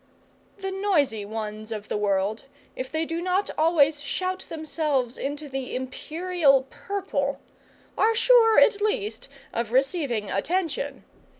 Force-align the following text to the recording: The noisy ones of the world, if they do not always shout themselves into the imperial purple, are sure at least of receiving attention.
The 0.57 0.71
noisy 0.71 1.25
ones 1.25 1.71
of 1.71 1.87
the 1.87 1.95
world, 1.95 2.45
if 2.75 2.91
they 2.91 3.05
do 3.05 3.21
not 3.21 3.51
always 3.55 4.01
shout 4.01 4.39
themselves 4.49 5.15
into 5.15 5.47
the 5.47 5.75
imperial 5.75 6.65
purple, 6.71 7.39
are 7.95 8.15
sure 8.15 8.57
at 8.57 8.81
least 8.81 9.29
of 9.53 9.71
receiving 9.71 10.31
attention. 10.31 11.03